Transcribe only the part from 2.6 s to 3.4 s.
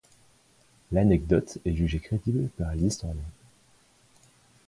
les historiens.